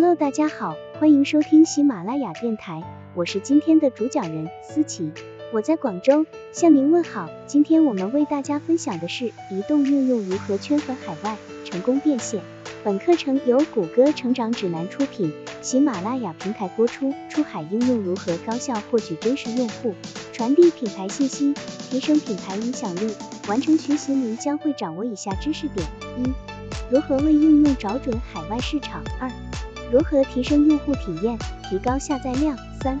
[0.00, 2.84] Hello，大家好，欢迎收听喜马拉雅电台，
[3.16, 5.10] 我是今天的主讲人思琪，
[5.52, 7.28] 我在广州向您问好。
[7.48, 12.40] 今天我们为大家分享的是移动应用如何圈粉海外，成功变现。
[12.84, 15.32] 本课程由谷歌成长指南出品，
[15.62, 17.12] 喜马拉雅平台播出。
[17.28, 19.96] 出海应用如何高效获取真实用户，
[20.32, 21.52] 传递品牌信息，
[21.90, 23.12] 提升品牌影响力？
[23.48, 25.84] 完成学习，您将会掌握以下知识点：
[26.18, 26.32] 一、
[26.88, 29.28] 如何为应用找准海外市场；二、
[29.90, 31.38] 如何提升用户体验，
[31.68, 33.00] 提高下载量；三、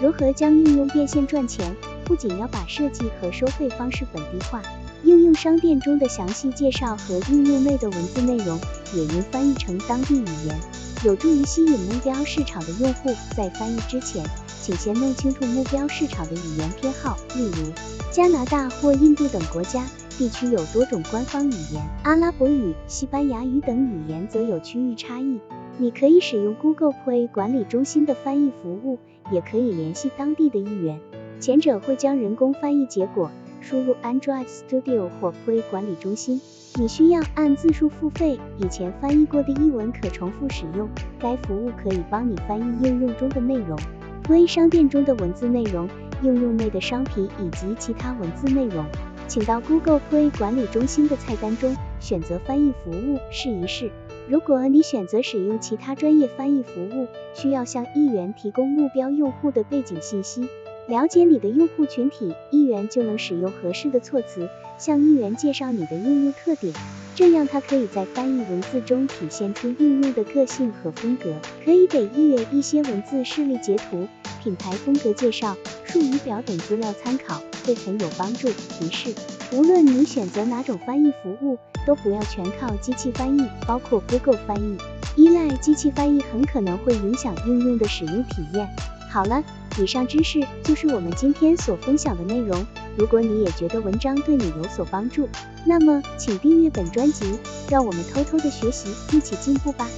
[0.00, 1.74] 如何将应用变现赚钱？
[2.04, 4.62] 不仅要把设计和收费方式本地化。
[5.04, 8.58] 应用商店中的详细介绍和应用内的文字内容
[8.94, 10.60] 也应翻译成当地语言，
[11.04, 13.10] 有助于吸引目标市场的用户。
[13.36, 14.24] 在翻译之前，
[14.62, 17.72] 请先弄清楚目标市场的语言偏好，例如
[18.12, 19.84] 加拿大或印度等国家
[20.18, 25.40] 地区有多种官方语言，阿拉伯语、西班牙语等语言则有区域差异。
[25.78, 28.98] 你可以使用 Google Play 管理中心的翻译服务，
[29.30, 31.00] 也可以联系当地的译员，
[31.40, 33.30] 前者会将人工翻译结果。
[33.62, 36.40] 输入 Android Studio 或 Play 管理中心，
[36.74, 38.38] 你需要按字数付费。
[38.58, 40.88] 以前翻译过的译文可重复使用，
[41.18, 43.78] 该服务可以帮你翻译应用中的内容。
[44.24, 45.88] Play 商店中的文字内容、
[46.22, 48.84] 应用内的商品以及其他文字内容，
[49.32, 53.90] 请到 Google Play 管理中心的菜单中选择翻译服务试一试。
[54.28, 60.46] 如果你选择使用其他专业翻译服务，需要向译员提供目标用户的背景信息。
[60.86, 66.74] 了解你的用户群体，议员就能使用合适的措辞向议员介绍你的应用特点，
[67.14, 71.32] 这样他可以在翻译文字中体现出应用的个性和风格。
[71.64, 74.06] 可以给议员一些文字示例截图、
[74.42, 78.48] 品牌风格介绍、术语表等资料参考，会很有帮助。
[78.50, 79.14] 提示：
[79.52, 84.76] 无论你选择哪种翻译服务，都不要全靠机器翻译，包括 Google 翻译。
[85.16, 88.68] 依赖机器翻译很可能会影响应用的使用体验。
[89.10, 89.42] 好了。
[89.78, 92.62] 以上知识就是我们今天所分享的内容。
[92.94, 95.26] 如果你也觉得文章对你有所帮助，
[95.64, 97.38] 那么请订阅本专辑，
[97.70, 99.88] 让我们偷偷的学习，一起进步吧。